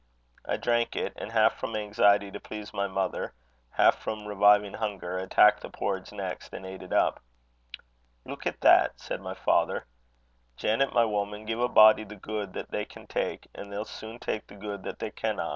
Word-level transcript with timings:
I 0.47 0.57
drank 0.57 0.95
it; 0.95 1.13
and, 1.15 1.31
half 1.31 1.59
from 1.59 1.75
anxiety 1.75 2.31
to 2.31 2.39
please 2.39 2.73
my 2.73 2.87
mother, 2.87 3.35
half 3.69 3.99
from 3.99 4.25
reviving 4.27 4.73
hunger, 4.73 5.19
attacked 5.19 5.61
the 5.61 5.69
porridge 5.69 6.11
next, 6.11 6.51
and 6.55 6.65
ate 6.65 6.81
it 6.81 6.91
up. 6.91 7.21
'Leuk 8.25 8.47
at 8.47 8.61
that!' 8.61 8.99
said 8.99 9.21
my 9.21 9.35
father. 9.35 9.85
'Janet, 10.57 10.91
my 10.91 11.05
woman, 11.05 11.45
gie 11.45 11.53
a 11.53 11.67
body 11.67 12.03
the 12.03 12.15
guid 12.15 12.53
that 12.53 12.71
they 12.71 12.83
can 12.83 13.05
tak', 13.05 13.45
an' 13.53 13.69
they'll 13.69 13.85
sune 13.85 14.17
tak' 14.17 14.47
the 14.47 14.55
guid 14.55 14.81
that 14.81 14.97
they 14.97 15.11
canna. 15.11 15.49